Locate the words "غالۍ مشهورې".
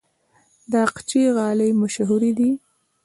1.35-2.31